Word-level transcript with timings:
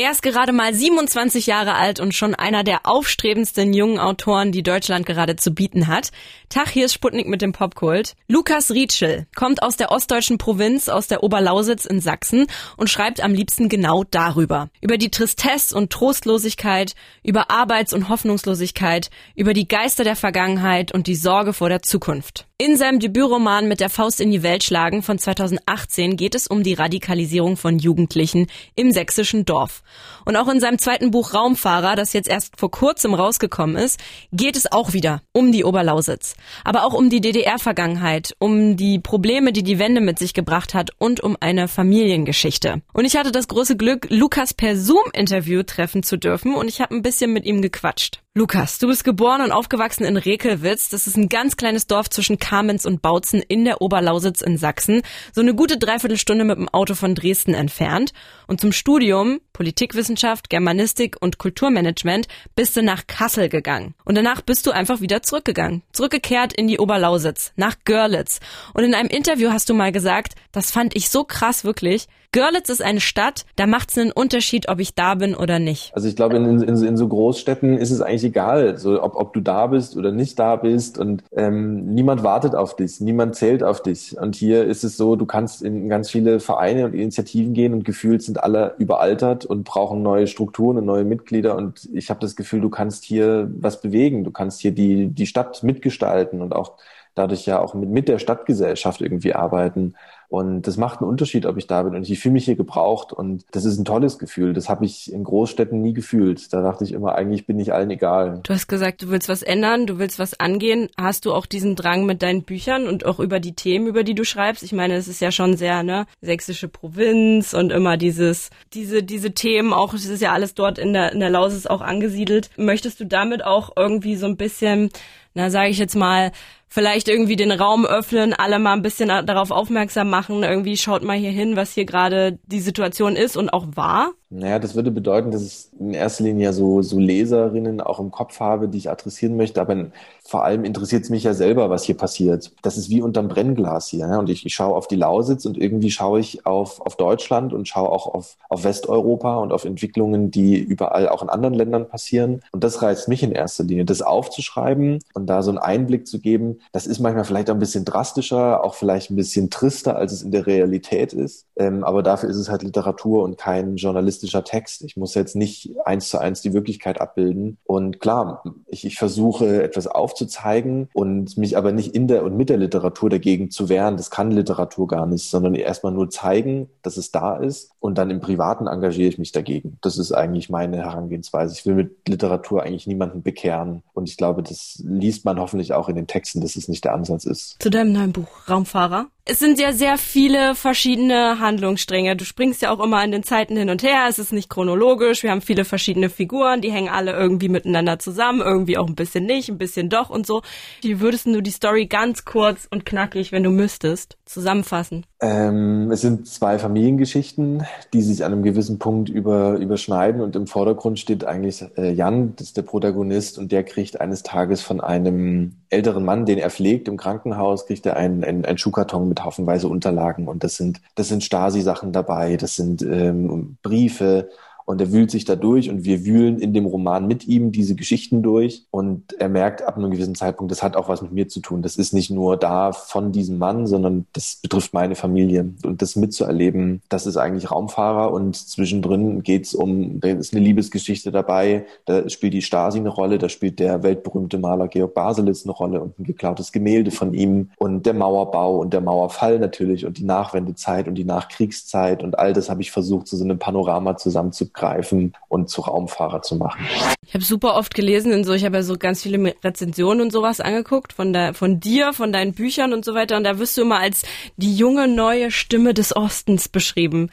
Er 0.00 0.12
ist 0.12 0.22
gerade 0.22 0.52
mal 0.52 0.72
27 0.72 1.48
Jahre 1.48 1.74
alt 1.74 1.98
und 1.98 2.14
schon 2.14 2.36
einer 2.36 2.62
der 2.62 2.86
aufstrebendsten 2.86 3.72
jungen 3.72 3.98
Autoren, 3.98 4.52
die 4.52 4.62
Deutschland 4.62 5.06
gerade 5.06 5.34
zu 5.34 5.52
bieten 5.52 5.88
hat. 5.88 6.12
Tag, 6.48 6.68
hier 6.68 6.84
ist 6.84 6.94
Sputnik 6.94 7.26
mit 7.26 7.42
dem 7.42 7.50
Popkult. 7.50 8.14
Lukas 8.28 8.70
Rietschel 8.70 9.26
kommt 9.34 9.60
aus 9.60 9.76
der 9.76 9.90
ostdeutschen 9.90 10.38
Provinz, 10.38 10.88
aus 10.88 11.08
der 11.08 11.24
Oberlausitz 11.24 11.84
in 11.84 12.00
Sachsen 12.00 12.46
und 12.76 12.88
schreibt 12.88 13.20
am 13.20 13.34
liebsten 13.34 13.68
genau 13.68 14.04
darüber. 14.08 14.70
Über 14.80 14.98
die 14.98 15.10
Tristesse 15.10 15.76
und 15.76 15.90
Trostlosigkeit, 15.90 16.94
über 17.24 17.50
Arbeits- 17.50 17.92
und 17.92 18.08
Hoffnungslosigkeit, 18.08 19.10
über 19.34 19.52
die 19.52 19.66
Geister 19.66 20.04
der 20.04 20.14
Vergangenheit 20.14 20.94
und 20.94 21.08
die 21.08 21.16
Sorge 21.16 21.52
vor 21.52 21.70
der 21.70 21.82
Zukunft. 21.82 22.47
In 22.60 22.76
seinem 22.76 22.98
Debütroman 22.98 23.68
Mit 23.68 23.78
der 23.78 23.88
Faust 23.88 24.20
in 24.20 24.32
die 24.32 24.42
Welt 24.42 24.64
schlagen 24.64 25.04
von 25.04 25.16
2018 25.16 26.16
geht 26.16 26.34
es 26.34 26.48
um 26.48 26.64
die 26.64 26.74
Radikalisierung 26.74 27.56
von 27.56 27.78
Jugendlichen 27.78 28.48
im 28.74 28.90
sächsischen 28.90 29.44
Dorf. 29.44 29.84
Und 30.24 30.34
auch 30.34 30.48
in 30.48 30.58
seinem 30.58 30.80
zweiten 30.80 31.12
Buch 31.12 31.34
Raumfahrer, 31.34 31.94
das 31.94 32.14
jetzt 32.14 32.28
erst 32.28 32.58
vor 32.58 32.72
kurzem 32.72 33.14
rausgekommen 33.14 33.76
ist, 33.76 34.00
geht 34.32 34.56
es 34.56 34.72
auch 34.72 34.92
wieder 34.92 35.22
um 35.30 35.52
die 35.52 35.62
Oberlausitz. 35.62 36.34
Aber 36.64 36.84
auch 36.84 36.94
um 36.94 37.10
die 37.10 37.20
DDR-Vergangenheit, 37.20 38.34
um 38.40 38.76
die 38.76 38.98
Probleme, 38.98 39.52
die 39.52 39.62
die 39.62 39.78
Wende 39.78 40.00
mit 40.00 40.18
sich 40.18 40.34
gebracht 40.34 40.74
hat 40.74 40.90
und 40.98 41.20
um 41.20 41.36
eine 41.38 41.68
Familiengeschichte. 41.68 42.82
Und 42.92 43.04
ich 43.04 43.16
hatte 43.16 43.30
das 43.30 43.46
große 43.46 43.76
Glück, 43.76 44.08
Lukas 44.10 44.52
per 44.52 44.76
Zoom-Interview 44.76 45.62
treffen 45.62 46.02
zu 46.02 46.16
dürfen 46.16 46.56
und 46.56 46.66
ich 46.66 46.80
habe 46.80 46.92
ein 46.96 47.02
bisschen 47.02 47.32
mit 47.32 47.44
ihm 47.44 47.62
gequatscht. 47.62 48.20
Lukas, 48.38 48.78
du 48.78 48.86
bist 48.86 49.02
geboren 49.02 49.40
und 49.40 49.50
aufgewachsen 49.50 50.04
in 50.04 50.16
Rekelwitz. 50.16 50.90
Das 50.90 51.08
ist 51.08 51.16
ein 51.16 51.28
ganz 51.28 51.56
kleines 51.56 51.88
Dorf 51.88 52.08
zwischen 52.08 52.38
Kamenz 52.38 52.84
und 52.84 53.02
Bautzen 53.02 53.42
in 53.42 53.64
der 53.64 53.82
Oberlausitz 53.82 54.42
in 54.42 54.56
Sachsen. 54.58 55.02
So 55.32 55.40
eine 55.40 55.56
gute 55.56 55.76
Dreiviertelstunde 55.76 56.44
mit 56.44 56.56
dem 56.56 56.68
Auto 56.68 56.94
von 56.94 57.16
Dresden 57.16 57.52
entfernt. 57.52 58.12
Und 58.46 58.60
zum 58.60 58.70
Studium 58.70 59.40
Politikwissenschaft, 59.52 60.50
Germanistik 60.50 61.16
und 61.18 61.38
Kulturmanagement 61.38 62.28
bist 62.54 62.76
du 62.76 62.82
nach 62.84 63.08
Kassel 63.08 63.48
gegangen. 63.48 63.96
Und 64.04 64.14
danach 64.14 64.40
bist 64.40 64.68
du 64.68 64.70
einfach 64.70 65.00
wieder 65.00 65.20
zurückgegangen. 65.24 65.82
Zurückgekehrt 65.90 66.52
in 66.52 66.68
die 66.68 66.78
Oberlausitz, 66.78 67.52
nach 67.56 67.74
Görlitz. 67.84 68.38
Und 68.72 68.84
in 68.84 68.94
einem 68.94 69.08
Interview 69.08 69.50
hast 69.50 69.68
du 69.68 69.74
mal 69.74 69.90
gesagt, 69.90 70.36
das 70.52 70.70
fand 70.70 70.94
ich 70.94 71.10
so 71.10 71.24
krass 71.24 71.64
wirklich. 71.64 72.06
Görlitz 72.32 72.68
ist 72.68 72.82
eine 72.82 73.00
Stadt, 73.00 73.46
da 73.56 73.66
macht 73.66 73.90
es 73.90 73.96
einen 73.96 74.12
Unterschied, 74.12 74.68
ob 74.68 74.80
ich 74.80 74.94
da 74.94 75.14
bin 75.14 75.34
oder 75.34 75.58
nicht. 75.58 75.94
Also 75.94 76.08
ich 76.08 76.16
glaube, 76.16 76.36
in, 76.36 76.62
in, 76.62 76.82
in 76.84 76.96
so 76.98 77.08
Großstädten 77.08 77.78
ist 77.78 77.90
es 77.90 78.02
eigentlich 78.02 78.24
egal, 78.24 78.76
so 78.76 79.02
ob, 79.02 79.16
ob 79.16 79.32
du 79.32 79.40
da 79.40 79.66
bist 79.68 79.96
oder 79.96 80.12
nicht 80.12 80.38
da 80.38 80.56
bist 80.56 80.98
und 80.98 81.24
ähm, 81.32 81.94
niemand 81.94 82.22
wartet 82.22 82.54
auf 82.54 82.76
dich, 82.76 83.00
niemand 83.00 83.34
zählt 83.34 83.62
auf 83.62 83.82
dich. 83.82 84.18
Und 84.18 84.36
hier 84.36 84.64
ist 84.66 84.84
es 84.84 84.98
so, 84.98 85.16
du 85.16 85.24
kannst 85.24 85.62
in 85.62 85.88
ganz 85.88 86.10
viele 86.10 86.38
Vereine 86.38 86.84
und 86.84 86.94
Initiativen 86.94 87.54
gehen 87.54 87.72
und 87.72 87.84
gefühlt 87.84 88.22
sind 88.22 88.42
alle 88.42 88.74
überaltert 88.76 89.46
und 89.46 89.64
brauchen 89.64 90.02
neue 90.02 90.26
Strukturen 90.26 90.76
und 90.76 90.84
neue 90.84 91.04
Mitglieder. 91.04 91.56
Und 91.56 91.88
ich 91.94 92.10
habe 92.10 92.20
das 92.20 92.36
Gefühl, 92.36 92.60
du 92.60 92.68
kannst 92.68 93.04
hier 93.04 93.50
was 93.58 93.80
bewegen, 93.80 94.24
du 94.24 94.30
kannst 94.30 94.60
hier 94.60 94.72
die, 94.72 95.08
die 95.08 95.26
Stadt 95.26 95.62
mitgestalten 95.62 96.42
und 96.42 96.54
auch 96.54 96.74
dadurch 97.14 97.46
ja 97.46 97.58
auch 97.58 97.74
mit, 97.74 97.88
mit 97.88 98.08
der 98.08 98.18
Stadtgesellschaft 98.18 99.00
irgendwie 99.00 99.34
arbeiten. 99.34 99.94
Und 100.28 100.66
das 100.66 100.76
macht 100.76 101.00
einen 101.00 101.08
Unterschied, 101.08 101.46
ob 101.46 101.56
ich 101.56 101.66
da 101.66 101.82
bin. 101.82 101.94
Und 101.94 102.08
ich 102.08 102.18
fühle 102.18 102.34
mich 102.34 102.44
hier 102.44 102.56
gebraucht. 102.56 103.12
Und 103.14 103.44
das 103.50 103.64
ist 103.64 103.78
ein 103.78 103.86
tolles 103.86 104.18
Gefühl. 104.18 104.52
Das 104.52 104.68
habe 104.68 104.84
ich 104.84 105.10
in 105.10 105.24
Großstädten 105.24 105.80
nie 105.80 105.94
gefühlt. 105.94 106.52
Da 106.52 106.60
dachte 106.60 106.84
ich 106.84 106.92
immer, 106.92 107.14
eigentlich 107.14 107.46
bin 107.46 107.58
ich 107.58 107.72
allen 107.72 107.90
egal. 107.90 108.40
Du 108.42 108.52
hast 108.52 108.68
gesagt, 108.68 109.02
du 109.02 109.08
willst 109.08 109.30
was 109.30 109.42
ändern, 109.42 109.86
du 109.86 109.98
willst 109.98 110.18
was 110.18 110.38
angehen. 110.38 110.88
Hast 110.98 111.24
du 111.24 111.32
auch 111.32 111.46
diesen 111.46 111.76
Drang 111.76 112.04
mit 112.04 112.22
deinen 112.22 112.42
Büchern 112.42 112.86
und 112.86 113.06
auch 113.06 113.20
über 113.20 113.40
die 113.40 113.54
Themen, 113.54 113.86
über 113.86 114.04
die 114.04 114.14
du 114.14 114.24
schreibst? 114.24 114.62
Ich 114.62 114.72
meine, 114.72 114.94
es 114.96 115.08
ist 115.08 115.20
ja 115.20 115.32
schon 115.32 115.56
sehr, 115.56 115.82
ne, 115.82 116.06
sächsische 116.20 116.68
Provinz 116.68 117.54
und 117.54 117.72
immer 117.72 117.96
dieses, 117.96 118.50
diese, 118.74 119.02
diese 119.02 119.32
Themen 119.32 119.72
auch, 119.72 119.94
es 119.94 120.04
ist 120.06 120.20
ja 120.20 120.32
alles 120.32 120.54
dort 120.54 120.78
in 120.78 120.92
der, 120.92 121.12
in 121.12 121.20
der 121.20 121.30
Lausitz 121.30 121.64
auch 121.64 121.80
angesiedelt. 121.80 122.50
Möchtest 122.58 123.00
du 123.00 123.06
damit 123.06 123.44
auch 123.44 123.72
irgendwie 123.76 124.16
so 124.16 124.26
ein 124.26 124.36
bisschen, 124.36 124.90
na, 125.34 125.50
sage 125.50 125.70
ich 125.70 125.78
jetzt 125.78 125.96
mal, 125.96 126.32
vielleicht 126.68 127.08
irgendwie 127.08 127.36
den 127.36 127.52
Raum 127.52 127.86
öffnen, 127.86 128.34
alle 128.34 128.58
mal 128.58 128.74
ein 128.74 128.82
bisschen 128.82 129.08
darauf 129.08 129.50
aufmerksam 129.50 130.10
machen, 130.10 130.42
irgendwie 130.42 130.76
schaut 130.76 131.02
mal 131.02 131.16
hier 131.16 131.30
hin, 131.30 131.56
was 131.56 131.72
hier 131.72 131.84
gerade 131.84 132.38
die 132.44 132.60
Situation 132.60 133.16
ist 133.16 133.36
und 133.36 133.50
auch 133.50 133.66
war? 133.74 134.12
Naja, 134.30 134.58
das 134.58 134.74
würde 134.74 134.90
bedeuten, 134.90 135.30
dass 135.30 135.42
ich 135.42 135.80
in 135.80 135.94
erster 135.94 136.24
Linie 136.24 136.44
ja 136.44 136.52
so, 136.52 136.82
so 136.82 136.98
Leserinnen 136.98 137.80
auch 137.80 137.98
im 137.98 138.10
Kopf 138.10 138.40
habe, 138.40 138.68
die 138.68 138.76
ich 138.76 138.90
adressieren 138.90 139.38
möchte. 139.38 139.58
Aber 139.58 139.86
vor 140.22 140.44
allem 140.44 140.64
interessiert 140.64 141.04
es 141.04 141.08
mich 141.08 141.22
ja 141.24 141.32
selber, 141.32 141.70
was 141.70 141.84
hier 141.84 141.96
passiert. 141.96 142.52
Das 142.60 142.76
ist 142.76 142.90
wie 142.90 143.00
unterm 143.00 143.28
Brennglas 143.28 143.88
hier. 143.88 144.06
Ne? 144.06 144.18
Und 144.18 144.28
ich, 144.28 144.44
ich 144.44 144.52
schaue 144.54 144.76
auf 144.76 144.86
die 144.86 144.96
Lausitz 144.96 145.46
und 145.46 145.56
irgendwie 145.56 145.90
schaue 145.90 146.20
ich 146.20 146.44
auf, 146.44 146.82
auf 146.82 146.96
Deutschland 146.96 147.54
und 147.54 147.68
schaue 147.68 147.88
auch 147.88 148.06
auf, 148.06 148.36
auf 148.50 148.64
Westeuropa 148.64 149.38
und 149.38 149.50
auf 149.50 149.64
Entwicklungen, 149.64 150.30
die 150.30 150.58
überall 150.58 151.08
auch 151.08 151.22
in 151.22 151.30
anderen 151.30 151.54
Ländern 151.54 151.88
passieren. 151.88 152.42
Und 152.52 152.64
das 152.64 152.82
reizt 152.82 153.08
mich 153.08 153.22
in 153.22 153.32
erster 153.32 153.64
Linie, 153.64 153.86
das 153.86 154.02
aufzuschreiben 154.02 154.98
und 155.14 155.26
da 155.26 155.42
so 155.42 155.50
einen 155.50 155.58
Einblick 155.58 156.06
zu 156.06 156.20
geben. 156.20 156.60
Das 156.72 156.86
ist 156.86 156.98
manchmal 156.98 157.24
vielleicht 157.24 157.48
auch 157.48 157.54
ein 157.54 157.60
bisschen 157.60 157.86
drastischer, 157.86 158.62
auch 158.62 158.74
vielleicht 158.74 159.10
ein 159.10 159.16
bisschen 159.16 159.48
trister, 159.48 159.96
als 159.96 160.12
es 160.12 160.20
in 160.20 160.32
der 160.32 160.46
Realität 160.46 161.14
ist. 161.14 161.46
Ähm, 161.58 161.84
aber 161.84 162.02
dafür 162.02 162.28
ist 162.28 162.36
es 162.36 162.48
halt 162.48 162.62
Literatur 162.62 163.22
und 163.22 163.36
kein 163.36 163.76
Journalist 163.76 163.98
journalistischer 163.98 164.44
Text. 164.44 164.82
Ich 164.84 164.96
muss 164.96 165.14
jetzt 165.14 165.36
nicht 165.36 165.70
eins 165.84 166.08
zu 166.08 166.18
eins 166.18 166.40
die 166.40 166.52
Wirklichkeit 166.52 167.00
abbilden. 167.00 167.58
Und 167.64 168.00
klar, 168.00 168.42
ich, 168.66 168.84
ich 168.84 168.96
versuche 168.96 169.62
etwas 169.62 169.86
aufzuzeigen 169.86 170.88
und 170.92 171.36
mich 171.36 171.56
aber 171.56 171.72
nicht 171.72 171.94
in 171.94 172.08
der 172.08 172.24
und 172.24 172.36
mit 172.36 172.48
der 172.48 172.56
Literatur 172.56 173.10
dagegen 173.10 173.50
zu 173.50 173.68
wehren. 173.68 173.96
Das 173.96 174.10
kann 174.10 174.30
Literatur 174.30 174.86
gar 174.88 175.06
nicht, 175.06 175.28
sondern 175.28 175.54
erstmal 175.54 175.92
nur 175.92 176.10
zeigen, 176.10 176.68
dass 176.82 176.96
es 176.96 177.10
da 177.10 177.36
ist 177.36 177.72
und 177.80 177.98
dann 177.98 178.10
im 178.10 178.20
Privaten 178.20 178.66
engagiere 178.66 179.08
ich 179.08 179.18
mich 179.18 179.32
dagegen. 179.32 179.78
Das 179.82 179.98
ist 179.98 180.12
eigentlich 180.12 180.48
meine 180.48 180.78
Herangehensweise. 180.78 181.54
Ich 181.54 181.66
will 181.66 181.74
mit 181.74 182.08
Literatur 182.08 182.62
eigentlich 182.62 182.86
niemanden 182.86 183.22
bekehren. 183.22 183.82
Und 183.94 184.08
ich 184.08 184.16
glaube, 184.16 184.42
das 184.42 184.82
liest 184.84 185.24
man 185.24 185.38
hoffentlich 185.38 185.72
auch 185.72 185.88
in 185.88 185.96
den 185.96 186.06
Texten, 186.06 186.40
dass 186.40 186.56
es 186.56 186.68
nicht 186.68 186.84
der 186.84 186.94
Ansatz 186.94 187.24
ist. 187.24 187.56
Zu 187.60 187.70
deinem 187.70 187.92
neuen 187.92 188.12
Buch, 188.12 188.48
Raumfahrer. 188.48 189.06
Es 189.30 189.40
sind 189.40 189.60
ja 189.60 189.74
sehr 189.74 189.98
viele 189.98 190.54
verschiedene 190.54 191.38
Handlungsstränge. 191.38 192.16
Du 192.16 192.24
springst 192.24 192.62
ja 192.62 192.70
auch 192.70 192.82
immer 192.82 193.04
in 193.04 193.12
den 193.12 193.22
Zeiten 193.22 193.58
hin 193.58 193.68
und 193.68 193.82
her. 193.82 194.06
Es 194.08 194.18
ist 194.18 194.32
nicht 194.32 194.48
chronologisch. 194.48 195.22
Wir 195.22 195.32
haben 195.32 195.42
viele 195.42 195.66
verschiedene 195.66 196.08
Figuren. 196.08 196.62
Die 196.62 196.72
hängen 196.72 196.88
alle 196.88 197.12
irgendwie 197.12 197.50
miteinander 197.50 197.98
zusammen. 197.98 198.40
Irgendwie 198.40 198.78
auch 198.78 198.86
ein 198.86 198.94
bisschen 198.94 199.26
nicht, 199.26 199.50
ein 199.50 199.58
bisschen 199.58 199.90
doch 199.90 200.08
und 200.08 200.26
so. 200.26 200.40
Wie 200.80 201.00
würdest 201.00 201.26
du 201.26 201.42
die 201.42 201.50
Story 201.50 201.84
ganz 201.84 202.24
kurz 202.24 202.66
und 202.70 202.86
knackig, 202.86 203.30
wenn 203.30 203.42
du 203.42 203.50
müsstest, 203.50 204.16
zusammenfassen? 204.24 205.04
Ähm, 205.20 205.90
es 205.90 206.00
sind 206.00 206.26
zwei 206.28 206.58
Familiengeschichten, 206.58 207.64
die 207.92 208.02
sich 208.02 208.24
an 208.24 208.32
einem 208.32 208.44
gewissen 208.44 208.78
Punkt 208.78 209.08
über, 209.08 209.56
überschneiden 209.56 210.20
und 210.20 210.36
im 210.36 210.46
Vordergrund 210.46 211.00
steht 211.00 211.24
eigentlich 211.24 211.64
äh, 211.76 211.92
Jan, 211.92 212.36
das 212.36 212.48
ist 212.48 212.56
der 212.56 212.62
Protagonist 212.62 213.36
und 213.36 213.50
der 213.50 213.64
kriegt 213.64 214.00
eines 214.00 214.22
Tages 214.22 214.62
von 214.62 214.80
einem 214.80 215.56
älteren 215.70 216.04
Mann, 216.04 216.24
den 216.24 216.38
er 216.38 216.50
pflegt 216.50 216.86
im 216.86 216.96
Krankenhaus, 216.96 217.66
kriegt 217.66 217.84
er 217.84 217.96
einen, 217.96 218.22
einen, 218.22 218.44
einen 218.44 218.58
Schuhkarton 218.58 219.08
mit 219.08 219.17
haufenweise 219.24 219.68
Unterlagen. 219.68 220.28
Und 220.28 220.44
das 220.44 220.56
sind, 220.56 220.80
das 220.94 221.08
sind 221.08 221.24
Stasi-Sachen 221.24 221.92
dabei, 221.92 222.36
das 222.36 222.54
sind 222.56 222.82
ähm, 222.82 223.56
Briefe, 223.62 224.28
und 224.68 224.82
er 224.82 224.92
wühlt 224.92 225.10
sich 225.10 225.24
da 225.24 225.34
durch 225.34 225.70
und 225.70 225.86
wir 225.86 226.04
wühlen 226.04 226.38
in 226.38 226.52
dem 226.52 226.66
Roman 226.66 227.06
mit 227.06 227.26
ihm 227.26 227.52
diese 227.52 227.74
Geschichten 227.74 228.22
durch. 228.22 228.66
Und 228.70 229.14
er 229.18 229.30
merkt 229.30 229.62
ab 229.62 229.78
einem 229.78 229.90
gewissen 229.90 230.14
Zeitpunkt, 230.14 230.52
das 230.52 230.62
hat 230.62 230.76
auch 230.76 230.90
was 230.90 231.00
mit 231.00 231.10
mir 231.10 231.26
zu 231.26 231.40
tun. 231.40 231.62
Das 231.62 231.76
ist 231.76 231.94
nicht 231.94 232.10
nur 232.10 232.36
da 232.36 232.72
von 232.72 233.10
diesem 233.10 233.38
Mann, 233.38 233.66
sondern 233.66 234.04
das 234.12 234.40
betrifft 234.42 234.74
meine 234.74 234.94
Familie. 234.94 235.54
Und 235.64 235.80
das 235.80 235.96
mitzuerleben, 235.96 236.82
das 236.90 237.06
ist 237.06 237.16
eigentlich 237.16 237.50
Raumfahrer. 237.50 238.12
Und 238.12 238.36
zwischendrin 238.36 239.22
geht's 239.22 239.54
um, 239.54 240.00
da 240.00 240.08
ist 240.08 240.34
eine 240.34 240.44
Liebesgeschichte 240.44 241.12
dabei, 241.12 241.64
da 241.86 242.06
spielt 242.10 242.34
die 242.34 242.42
Stasi 242.42 242.78
eine 242.78 242.90
Rolle, 242.90 243.16
da 243.16 243.30
spielt 243.30 243.60
der 243.60 243.82
weltberühmte 243.82 244.36
Maler 244.36 244.68
Georg 244.68 244.92
Baselitz 244.92 245.46
eine 245.46 245.52
Rolle 245.52 245.80
und 245.80 245.98
ein 245.98 246.04
geklautes 246.04 246.52
Gemälde 246.52 246.90
von 246.90 247.14
ihm. 247.14 247.52
Und 247.56 247.86
der 247.86 247.94
Mauerbau 247.94 248.58
und 248.58 248.74
der 248.74 248.82
Mauerfall 248.82 249.38
natürlich 249.38 249.86
und 249.86 249.96
die 249.96 250.04
Nachwendezeit 250.04 250.88
und 250.88 250.96
die 250.96 251.04
Nachkriegszeit. 251.04 252.02
Und 252.02 252.18
all 252.18 252.34
das 252.34 252.50
habe 252.50 252.60
ich 252.60 252.70
versucht, 252.70 253.06
zu 253.06 253.16
so 253.16 253.24
einem 253.24 253.38
Panorama 253.38 253.96
zusammenzubringen 253.96 254.57
greifen 254.58 255.14
und 255.28 255.48
zu 255.48 255.62
Raumfahrer 255.62 256.22
zu 256.22 256.36
machen. 256.36 256.60
Ich 257.06 257.14
habe 257.14 257.24
super 257.24 257.54
oft 257.54 257.74
gelesen 257.74 258.12
in 258.12 258.24
so, 258.24 258.34
ich 258.34 258.44
habe 258.44 258.56
ja 258.56 258.62
so 258.62 258.76
ganz 258.76 259.02
viele 259.02 259.34
Rezensionen 259.42 260.02
und 260.02 260.12
sowas 260.12 260.40
angeguckt 260.40 260.92
von 260.92 261.12
der, 261.12 261.32
von 261.32 261.58
dir, 261.58 261.94
von 261.94 262.12
deinen 262.12 262.34
Büchern 262.34 262.74
und 262.74 262.84
so 262.84 262.94
weiter. 262.94 263.16
Und 263.16 263.24
da 263.24 263.38
wirst 263.38 263.56
du 263.56 263.62
immer 263.62 263.78
als 263.78 264.02
die 264.36 264.54
junge 264.54 264.88
neue 264.88 265.30
Stimme 265.30 265.72
des 265.72 265.96
Ostens 265.96 266.48
beschrieben. 266.48 267.10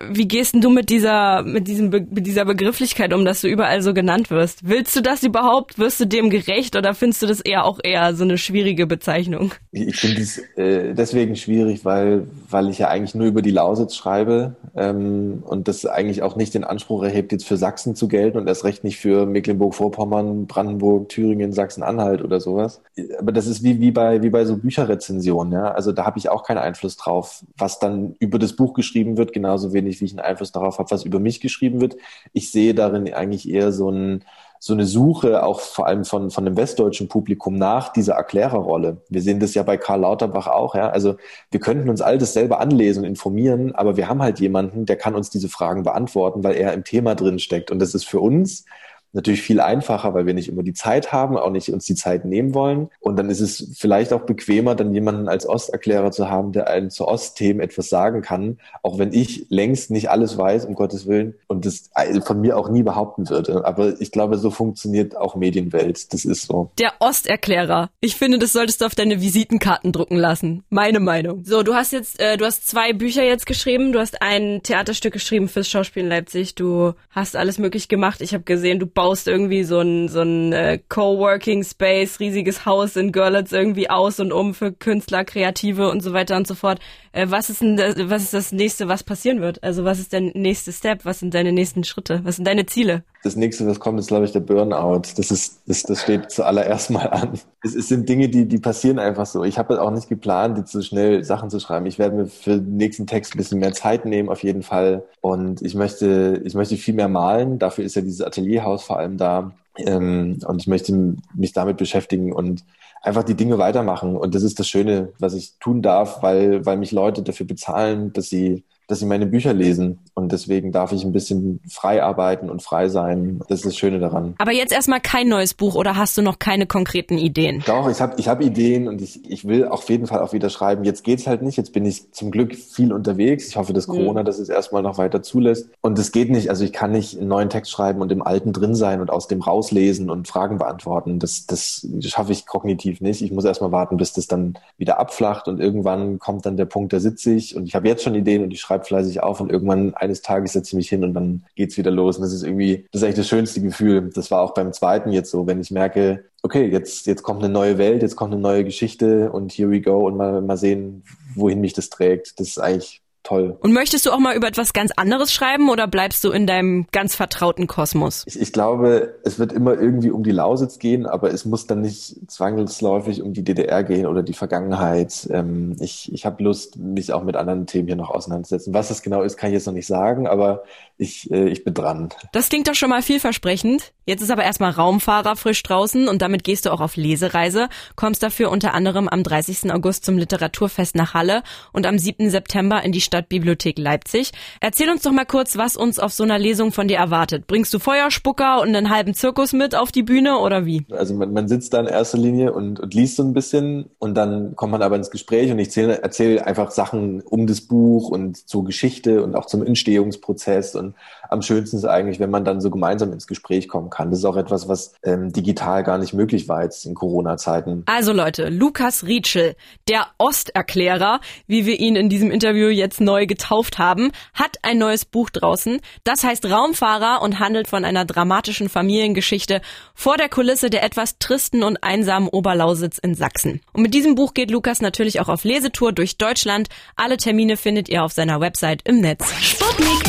Wie 0.00 0.28
gehst 0.28 0.54
denn 0.54 0.60
du 0.60 0.70
mit 0.70 0.90
dieser, 0.90 1.42
mit 1.42 1.66
diesem, 1.66 1.88
mit 1.88 2.26
dieser 2.26 2.44
Begrifflichkeit 2.44 3.12
um, 3.12 3.24
dass 3.24 3.40
du 3.40 3.48
überall 3.48 3.82
so 3.82 3.94
genannt 3.94 4.30
wirst? 4.30 4.68
Willst 4.68 4.94
du 4.94 5.00
das 5.00 5.24
überhaupt? 5.24 5.78
Wirst 5.78 5.98
du 5.98 6.06
dem 6.06 6.30
gerecht 6.30 6.76
oder 6.76 6.94
findest 6.94 7.22
du 7.22 7.26
das 7.26 7.40
eher 7.40 7.64
auch 7.64 7.80
eher 7.82 8.14
so 8.14 8.24
eine 8.24 8.38
schwierige 8.38 8.86
Bezeichnung? 8.86 9.52
Ich 9.72 9.96
finde 9.96 10.20
es 10.20 10.38
äh, 10.56 10.94
deswegen 10.94 11.34
schwierig, 11.34 11.84
weil, 11.84 12.28
weil 12.48 12.68
ich 12.68 12.78
ja 12.78 12.88
eigentlich 12.88 13.14
nur 13.14 13.26
über 13.26 13.42
die 13.42 13.50
Lausitz 13.50 13.96
schreibe 13.96 14.54
ähm, 14.76 15.42
und 15.44 15.66
das 15.66 15.84
eigentlich 15.86 16.22
auch 16.22 16.36
nicht 16.36 16.54
den 16.54 16.64
Anspruch 16.64 16.81
erhebt, 16.90 17.32
jetzt 17.32 17.46
für 17.46 17.56
Sachsen 17.56 17.94
zu 17.94 18.08
gelten 18.08 18.38
und 18.38 18.46
erst 18.46 18.64
recht 18.64 18.84
nicht 18.84 18.98
für 18.98 19.26
Mecklenburg-Vorpommern, 19.26 20.46
Brandenburg, 20.46 21.08
Thüringen, 21.08 21.52
Sachsen-Anhalt 21.52 22.22
oder 22.22 22.40
sowas. 22.40 22.82
Aber 23.18 23.32
das 23.32 23.46
ist 23.46 23.62
wie, 23.62 23.80
wie 23.80 23.90
bei, 23.90 24.22
wie 24.22 24.30
bei 24.30 24.44
so 24.44 24.56
Bücherrezensionen, 24.56 25.52
ja. 25.52 25.72
Also 25.72 25.92
da 25.92 26.04
habe 26.04 26.18
ich 26.18 26.28
auch 26.28 26.44
keinen 26.44 26.58
Einfluss 26.58 26.96
drauf, 26.96 27.44
was 27.56 27.78
dann 27.78 28.14
über 28.18 28.38
das 28.38 28.54
Buch 28.54 28.74
geschrieben 28.74 29.16
wird, 29.16 29.32
genauso 29.32 29.72
wenig 29.72 30.00
wie 30.00 30.06
ich 30.06 30.12
einen 30.12 30.20
Einfluss 30.20 30.52
darauf 30.52 30.78
habe, 30.78 30.90
was 30.90 31.04
über 31.04 31.20
mich 31.20 31.40
geschrieben 31.40 31.80
wird. 31.80 31.96
Ich 32.32 32.50
sehe 32.50 32.74
darin 32.74 33.12
eigentlich 33.12 33.48
eher 33.48 33.72
so 33.72 33.90
ein, 33.90 34.24
so 34.64 34.74
eine 34.74 34.86
Suche 34.86 35.42
auch 35.42 35.58
vor 35.58 35.88
allem 35.88 36.04
von, 36.04 36.30
von 36.30 36.44
dem 36.44 36.56
westdeutschen 36.56 37.08
Publikum 37.08 37.56
nach 37.56 37.92
dieser 37.92 38.14
Erklärerrolle. 38.14 38.98
Wir 39.08 39.20
sehen 39.20 39.40
das 39.40 39.54
ja 39.54 39.64
bei 39.64 39.76
Karl 39.76 40.02
Lauterbach 40.02 40.46
auch, 40.46 40.76
ja. 40.76 40.88
Also 40.88 41.16
wir 41.50 41.58
könnten 41.58 41.88
uns 41.88 42.00
all 42.00 42.16
das 42.16 42.32
selber 42.32 42.60
anlesen 42.60 43.00
und 43.00 43.08
informieren, 43.08 43.74
aber 43.74 43.96
wir 43.96 44.08
haben 44.08 44.22
halt 44.22 44.38
jemanden, 44.38 44.86
der 44.86 44.94
kann 44.94 45.16
uns 45.16 45.30
diese 45.30 45.48
Fragen 45.48 45.82
beantworten, 45.82 46.44
weil 46.44 46.54
er 46.54 46.74
im 46.74 46.84
Thema 46.84 47.16
drin 47.16 47.40
steckt. 47.40 47.72
Und 47.72 47.80
das 47.80 47.92
ist 47.92 48.04
für 48.04 48.20
uns 48.20 48.64
natürlich 49.12 49.42
viel 49.42 49.60
einfacher, 49.60 50.14
weil 50.14 50.26
wir 50.26 50.34
nicht 50.34 50.48
immer 50.48 50.62
die 50.62 50.72
Zeit 50.72 51.12
haben, 51.12 51.36
auch 51.36 51.50
nicht 51.50 51.72
uns 51.72 51.84
die 51.84 51.94
Zeit 51.94 52.24
nehmen 52.24 52.54
wollen. 52.54 52.88
Und 53.00 53.16
dann 53.16 53.30
ist 53.30 53.40
es 53.40 53.72
vielleicht 53.76 54.12
auch 54.12 54.22
bequemer, 54.22 54.74
dann 54.74 54.94
jemanden 54.94 55.28
als 55.28 55.48
Osterklärer 55.48 56.10
zu 56.10 56.30
haben, 56.30 56.52
der 56.52 56.68
einen 56.68 56.90
zu 56.90 57.06
Ostthemen 57.06 57.60
etwas 57.60 57.88
sagen 57.88 58.22
kann, 58.22 58.58
auch 58.82 58.98
wenn 58.98 59.12
ich 59.12 59.46
längst 59.48 59.90
nicht 59.90 60.10
alles 60.10 60.38
weiß, 60.38 60.64
um 60.64 60.74
Gottes 60.74 61.06
Willen, 61.06 61.34
und 61.46 61.66
das 61.66 61.90
von 62.24 62.40
mir 62.40 62.56
auch 62.56 62.68
nie 62.68 62.82
behaupten 62.82 63.28
würde. 63.28 63.64
Aber 63.64 64.00
ich 64.00 64.10
glaube, 64.10 64.38
so 64.38 64.50
funktioniert 64.50 65.16
auch 65.16 65.36
Medienwelt. 65.36 66.12
Das 66.12 66.24
ist 66.24 66.46
so. 66.46 66.70
Der 66.78 66.92
Osterklärer. 67.00 67.90
Ich 68.00 68.16
finde, 68.16 68.38
das 68.38 68.52
solltest 68.52 68.80
du 68.80 68.86
auf 68.86 68.94
deine 68.94 69.20
Visitenkarten 69.20 69.92
drucken 69.92 70.16
lassen. 70.16 70.64
Meine 70.70 71.00
Meinung. 71.00 71.44
So, 71.44 71.62
du 71.62 71.74
hast 71.74 71.92
jetzt, 71.92 72.20
äh, 72.20 72.36
du 72.36 72.44
hast 72.44 72.68
zwei 72.68 72.92
Bücher 72.92 73.22
jetzt 73.22 73.46
geschrieben. 73.46 73.92
Du 73.92 73.98
hast 73.98 74.22
ein 74.22 74.62
Theaterstück 74.62 75.12
geschrieben 75.12 75.48
fürs 75.48 75.68
Schauspiel 75.68 76.04
in 76.04 76.08
Leipzig. 76.08 76.54
Du 76.54 76.94
hast 77.10 77.36
alles 77.36 77.58
möglich 77.58 77.88
gemacht. 77.88 78.20
Ich 78.20 78.34
habe 78.34 78.44
gesehen, 78.44 78.78
du 78.78 78.86
baust 79.02 79.26
irgendwie 79.26 79.64
so 79.64 79.80
ein, 79.80 80.06
so 80.06 80.20
ein 80.20 80.52
äh, 80.52 80.78
Coworking 80.88 81.64
Space, 81.64 82.20
riesiges 82.20 82.66
Haus 82.66 82.94
in 82.94 83.10
Görlitz 83.10 83.50
irgendwie 83.50 83.90
aus 83.90 84.20
und 84.20 84.30
um 84.30 84.54
für 84.54 84.70
Künstler, 84.70 85.24
Kreative 85.24 85.90
und 85.90 86.04
so 86.04 86.12
weiter 86.12 86.36
und 86.36 86.46
so 86.46 86.54
fort. 86.54 86.78
Äh, 87.12 87.26
was 87.28 87.50
ist 87.50 87.60
denn 87.60 87.76
das, 87.76 87.94
was 88.08 88.22
ist 88.22 88.34
das 88.34 88.52
nächste, 88.52 88.88
was 88.88 89.04
passieren 89.04 89.40
wird? 89.40 89.62
Also 89.62 89.84
was 89.84 89.98
ist 89.98 90.12
der 90.12 90.20
nächste 90.20 90.72
Step? 90.72 91.04
Was 91.04 91.20
sind 91.20 91.34
deine 91.34 91.52
nächsten 91.52 91.84
Schritte? 91.84 92.20
Was 92.24 92.36
sind 92.36 92.46
deine 92.46 92.64
Ziele? 92.66 93.04
Das 93.22 93.36
nächste, 93.36 93.66
was 93.66 93.78
kommt, 93.78 94.00
ist, 94.00 94.08
glaube 94.08 94.24
ich, 94.24 94.32
der 94.32 94.40
Burnout. 94.40 95.02
Das 95.16 95.30
ist, 95.30 95.60
das, 95.66 95.82
das 95.82 96.02
steht 96.02 96.30
zuallererst 96.30 96.90
mal 96.90 97.06
an. 97.06 97.38
Es, 97.62 97.74
es 97.74 97.88
sind 97.88 98.08
Dinge, 98.08 98.28
die, 98.30 98.46
die 98.46 98.58
passieren 98.58 98.98
einfach 98.98 99.26
so. 99.26 99.44
Ich 99.44 99.58
habe 99.58 99.80
auch 99.80 99.90
nicht 99.90 100.08
geplant, 100.08 100.56
jetzt 100.56 100.72
so 100.72 100.80
schnell 100.80 101.22
Sachen 101.22 101.50
zu 101.50 101.60
schreiben. 101.60 101.86
Ich 101.86 101.98
werde 101.98 102.16
mir 102.16 102.26
für 102.26 102.58
den 102.58 102.76
nächsten 102.76 103.06
Text 103.06 103.34
ein 103.34 103.38
bisschen 103.38 103.60
mehr 103.60 103.74
Zeit 103.74 104.06
nehmen, 104.06 104.30
auf 104.30 104.42
jeden 104.42 104.62
Fall. 104.62 105.04
Und 105.20 105.60
ich 105.62 105.74
möchte, 105.74 106.40
ich 106.44 106.54
möchte 106.54 106.76
viel 106.76 106.94
mehr 106.94 107.08
malen. 107.08 107.58
Dafür 107.58 107.84
ist 107.84 107.94
ja 107.94 108.02
dieses 108.02 108.22
Atelierhaus 108.22 108.82
vor 108.82 108.98
allem 108.98 109.18
da. 109.18 109.52
Ähm, 109.76 110.38
und 110.46 110.62
ich 110.62 110.66
möchte 110.66 111.16
mich 111.34 111.52
damit 111.52 111.76
beschäftigen 111.76 112.32
und 112.32 112.64
einfach 113.02 113.24
die 113.24 113.34
Dinge 113.36 113.58
weitermachen. 113.58 114.16
Und 114.16 114.34
das 114.34 114.42
ist 114.42 114.58
das 114.60 114.68
Schöne, 114.68 115.12
was 115.18 115.34
ich 115.34 115.58
tun 115.58 115.82
darf, 115.82 116.22
weil, 116.22 116.64
weil 116.66 116.76
mich 116.78 116.92
Leute 116.92 117.22
dafür 117.22 117.46
bezahlen, 117.46 118.12
dass 118.12 118.28
sie 118.28 118.64
dass 118.92 119.00
sie 119.00 119.06
meine 119.06 119.26
Bücher 119.26 119.54
lesen. 119.54 120.00
Und 120.14 120.32
deswegen 120.32 120.70
darf 120.70 120.92
ich 120.92 121.02
ein 121.02 121.12
bisschen 121.12 121.60
frei 121.68 122.02
arbeiten 122.02 122.50
und 122.50 122.62
frei 122.62 122.88
sein. 122.88 123.40
Das 123.48 123.60
ist 123.60 123.66
das 123.66 123.76
Schöne 123.76 123.98
daran. 123.98 124.34
Aber 124.38 124.52
jetzt 124.52 124.72
erstmal 124.72 125.00
kein 125.00 125.28
neues 125.28 125.54
Buch 125.54 125.74
oder 125.74 125.96
hast 125.96 126.16
du 126.18 126.22
noch 126.22 126.38
keine 126.38 126.66
konkreten 126.66 127.16
Ideen? 127.16 127.62
Doch, 127.66 127.88
ich 127.88 128.00
habe 128.00 128.14
ich 128.18 128.28
hab 128.28 128.42
Ideen 128.42 128.88
und 128.88 129.00
ich, 129.00 129.28
ich 129.30 129.46
will 129.46 129.66
auf 129.66 129.88
jeden 129.88 130.06
Fall 130.06 130.20
auch 130.20 130.34
wieder 130.34 130.50
schreiben. 130.50 130.84
Jetzt 130.84 131.04
geht's 131.04 131.26
halt 131.26 131.40
nicht. 131.40 131.56
Jetzt 131.56 131.72
bin 131.72 131.86
ich 131.86 132.12
zum 132.12 132.30
Glück 132.30 132.54
viel 132.54 132.92
unterwegs. 132.92 133.48
Ich 133.48 133.56
hoffe, 133.56 133.72
dass 133.72 133.88
mhm. 133.88 133.92
Corona 133.92 134.20
mhm. 134.20 134.26
das 134.26 134.38
jetzt 134.38 134.50
erstmal 134.50 134.82
noch 134.82 134.98
weiter 134.98 135.22
zulässt. 135.22 135.70
Und 135.80 135.98
es 135.98 136.12
geht 136.12 136.30
nicht. 136.30 136.50
Also 136.50 136.64
ich 136.64 136.74
kann 136.74 136.92
nicht 136.92 137.18
einen 137.18 137.28
neuen 137.28 137.48
Text 137.48 137.72
schreiben 137.72 138.02
und 138.02 138.12
im 138.12 138.20
alten 138.20 138.52
drin 138.52 138.74
sein 138.74 139.00
und 139.00 139.10
aus 139.10 139.26
dem 139.26 139.40
rauslesen 139.40 140.10
und 140.10 140.28
Fragen 140.28 140.58
beantworten. 140.58 141.18
Das, 141.18 141.46
das 141.46 141.86
schaffe 142.00 142.32
ich 142.32 142.46
kognitiv 142.46 143.00
nicht. 143.00 143.22
Ich 143.22 143.32
muss 143.32 143.46
erstmal 143.46 143.72
warten, 143.72 143.96
bis 143.96 144.12
das 144.12 144.26
dann 144.26 144.58
wieder 144.76 145.00
abflacht 145.00 145.48
und 145.48 145.60
irgendwann 145.60 146.18
kommt 146.18 146.44
dann 146.44 146.58
der 146.58 146.66
Punkt, 146.66 146.92
da 146.92 147.00
sitze 147.00 147.32
ich 147.32 147.56
und 147.56 147.64
ich 147.66 147.74
habe 147.74 147.88
jetzt 147.88 148.02
schon 148.02 148.14
Ideen 148.14 148.42
und 148.42 148.52
ich 148.52 148.60
schreibe 148.82 149.02
fleißig 149.02 149.22
auf 149.22 149.40
und 149.40 149.50
irgendwann 149.50 149.94
eines 149.94 150.22
Tages 150.22 150.52
setze 150.52 150.70
ich 150.70 150.74
mich 150.74 150.88
hin 150.88 151.04
und 151.04 151.14
dann 151.14 151.44
geht's 151.54 151.76
wieder 151.76 151.90
los. 151.90 152.16
Und 152.16 152.22
das 152.22 152.32
ist 152.32 152.42
irgendwie, 152.42 152.86
das 152.92 153.00
ist 153.00 153.04
eigentlich 153.04 153.16
das 153.16 153.28
schönste 153.28 153.60
Gefühl. 153.60 154.10
Das 154.14 154.30
war 154.30 154.42
auch 154.42 154.54
beim 154.54 154.72
zweiten 154.72 155.12
jetzt 155.12 155.30
so, 155.30 155.46
wenn 155.46 155.60
ich 155.60 155.70
merke, 155.70 156.24
okay, 156.42 156.66
jetzt, 156.66 157.06
jetzt 157.06 157.22
kommt 157.22 157.42
eine 157.42 157.52
neue 157.52 157.78
Welt, 157.78 158.02
jetzt 158.02 158.16
kommt 158.16 158.32
eine 158.32 158.42
neue 158.42 158.64
Geschichte 158.64 159.30
und 159.32 159.52
here 159.52 159.70
we 159.70 159.80
go 159.80 160.06
und 160.06 160.16
mal, 160.16 160.42
mal 160.42 160.56
sehen, 160.56 161.04
wohin 161.34 161.60
mich 161.60 161.72
das 161.72 161.90
trägt. 161.90 162.38
Das 162.40 162.48
ist 162.48 162.58
eigentlich 162.58 163.01
toll. 163.22 163.56
Und 163.60 163.72
möchtest 163.72 164.06
du 164.06 164.10
auch 164.10 164.18
mal 164.18 164.36
über 164.36 164.48
etwas 164.48 164.72
ganz 164.72 164.92
anderes 164.96 165.32
schreiben 165.32 165.68
oder 165.70 165.86
bleibst 165.86 166.24
du 166.24 166.30
in 166.30 166.46
deinem 166.46 166.86
ganz 166.92 167.14
vertrauten 167.14 167.66
Kosmos? 167.66 168.24
Ich, 168.26 168.40
ich 168.40 168.52
glaube, 168.52 169.14
es 169.24 169.38
wird 169.38 169.52
immer 169.52 169.74
irgendwie 169.74 170.10
um 170.10 170.22
die 170.22 170.32
Lausitz 170.32 170.78
gehen, 170.78 171.06
aber 171.06 171.32
es 171.32 171.44
muss 171.44 171.66
dann 171.66 171.80
nicht 171.80 172.30
zwangsläufig 172.30 173.22
um 173.22 173.32
die 173.32 173.44
DDR 173.44 173.84
gehen 173.84 174.06
oder 174.06 174.22
die 174.22 174.34
Vergangenheit. 174.34 175.28
Ähm, 175.30 175.76
ich 175.80 176.12
ich 176.12 176.26
habe 176.26 176.42
Lust, 176.42 176.76
mich 176.76 177.12
auch 177.12 177.22
mit 177.22 177.36
anderen 177.36 177.66
Themen 177.66 177.88
hier 177.88 177.96
noch 177.96 178.10
auseinanderzusetzen. 178.10 178.74
Was 178.74 178.88
das 178.88 179.02
genau 179.02 179.22
ist, 179.22 179.36
kann 179.36 179.50
ich 179.50 179.54
jetzt 179.54 179.66
noch 179.66 179.74
nicht 179.74 179.86
sagen, 179.86 180.26
aber 180.26 180.64
ich, 180.98 181.30
äh, 181.30 181.48
ich 181.48 181.64
bin 181.64 181.74
dran. 181.74 182.10
Das 182.32 182.48
klingt 182.48 182.68
doch 182.68 182.74
schon 182.74 182.90
mal 182.90 183.02
vielversprechend. 183.02 183.92
Jetzt 184.04 184.20
ist 184.20 184.32
aber 184.32 184.42
erstmal 184.42 184.72
Raumfahrer 184.72 185.36
frisch 185.36 185.62
draußen 185.62 186.08
und 186.08 186.22
damit 186.22 186.42
gehst 186.42 186.66
du 186.66 186.70
auch 186.70 186.80
auf 186.80 186.96
Lesereise, 186.96 187.68
kommst 187.94 188.24
dafür 188.24 188.50
unter 188.50 188.74
anderem 188.74 189.08
am 189.08 189.22
30. 189.22 189.72
August 189.72 190.04
zum 190.04 190.18
Literaturfest 190.18 190.96
nach 190.96 191.14
Halle 191.14 191.44
und 191.72 191.86
am 191.86 191.98
7. 191.98 192.28
September 192.28 192.82
in 192.82 192.90
die 192.90 193.00
Stadtbibliothek 193.00 193.78
Leipzig. 193.78 194.32
Erzähl 194.60 194.90
uns 194.90 195.02
doch 195.02 195.12
mal 195.12 195.24
kurz, 195.24 195.56
was 195.56 195.76
uns 195.76 196.00
auf 196.00 196.12
so 196.12 196.24
einer 196.24 196.40
Lesung 196.40 196.72
von 196.72 196.88
dir 196.88 196.96
erwartet. 196.96 197.46
Bringst 197.46 197.72
du 197.74 197.78
Feuerspucker 197.78 198.60
und 198.60 198.74
einen 198.74 198.90
halben 198.90 199.14
Zirkus 199.14 199.52
mit 199.52 199.76
auf 199.76 199.92
die 199.92 200.02
Bühne 200.02 200.38
oder 200.38 200.66
wie? 200.66 200.84
Also 200.90 201.14
man, 201.14 201.32
man 201.32 201.46
sitzt 201.46 201.72
da 201.72 201.78
in 201.78 201.86
erster 201.86 202.18
Linie 202.18 202.52
und, 202.52 202.80
und, 202.80 202.94
liest 202.94 203.16
so 203.16 203.22
ein 203.22 203.34
bisschen 203.34 203.90
und 204.00 204.14
dann 204.16 204.56
kommt 204.56 204.72
man 204.72 204.82
aber 204.82 204.96
ins 204.96 205.12
Gespräch 205.12 205.52
und 205.52 205.60
ich 205.60 205.76
erzähle 205.76 206.44
einfach 206.44 206.72
Sachen 206.72 207.20
um 207.20 207.46
das 207.46 207.60
Buch 207.60 208.08
und 208.08 208.48
zur 208.48 208.64
Geschichte 208.64 209.22
und 209.22 209.36
auch 209.36 209.46
zum 209.46 209.64
Entstehungsprozess 209.64 210.74
und 210.74 210.96
am 211.32 211.42
schönsten 211.42 211.76
ist 211.76 211.84
eigentlich, 211.84 212.20
wenn 212.20 212.30
man 212.30 212.44
dann 212.44 212.60
so 212.60 212.70
gemeinsam 212.70 213.12
ins 213.12 213.26
Gespräch 213.26 213.68
kommen 213.68 213.90
kann. 213.90 214.10
Das 214.10 214.20
ist 214.20 214.24
auch 214.24 214.36
etwas, 214.36 214.68
was 214.68 214.94
ähm, 215.02 215.32
digital 215.32 215.82
gar 215.82 215.98
nicht 215.98 216.12
möglich 216.12 216.48
war 216.48 216.62
jetzt 216.62 216.84
in 216.86 216.94
Corona-Zeiten. 216.94 217.82
Also 217.86 218.12
Leute, 218.12 218.48
Lukas 218.48 219.04
Rietschel, 219.06 219.56
der 219.88 220.06
Osterklärer, 220.18 221.20
wie 221.46 221.66
wir 221.66 221.80
ihn 221.80 221.96
in 221.96 222.08
diesem 222.08 222.30
Interview 222.30 222.68
jetzt 222.68 223.00
neu 223.00 223.26
getauft 223.26 223.78
haben, 223.78 224.12
hat 224.34 224.58
ein 224.62 224.78
neues 224.78 225.04
Buch 225.04 225.30
draußen. 225.30 225.80
Das 226.04 226.22
heißt 226.22 226.44
Raumfahrer 226.44 227.22
und 227.22 227.40
handelt 227.40 227.68
von 227.68 227.84
einer 227.84 228.04
dramatischen 228.04 228.68
Familiengeschichte 228.68 229.60
vor 229.94 230.16
der 230.16 230.28
Kulisse 230.28 230.70
der 230.70 230.82
etwas 230.84 231.18
tristen 231.18 231.62
und 231.62 231.82
einsamen 231.82 232.28
Oberlausitz 232.28 232.98
in 232.98 233.14
Sachsen. 233.14 233.60
Und 233.72 233.82
mit 233.82 233.94
diesem 233.94 234.14
Buch 234.14 234.34
geht 234.34 234.50
Lukas 234.50 234.80
natürlich 234.80 235.20
auch 235.20 235.28
auf 235.28 235.44
Lesetour 235.44 235.92
durch 235.92 236.18
Deutschland. 236.18 236.68
Alle 236.96 237.16
Termine 237.16 237.56
findet 237.56 237.88
ihr 237.88 238.04
auf 238.04 238.12
seiner 238.12 238.40
Website 238.40 238.82
im 238.84 239.00
Netz. 239.00 239.24
Sputnik 239.40 240.02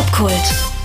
Popkult. 0.00 0.79